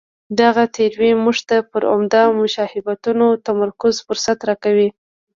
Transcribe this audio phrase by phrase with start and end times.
[0.39, 4.89] دغه تیوري موږ ته پر عمده مشابهتونو تمرکز فرصت راکوي.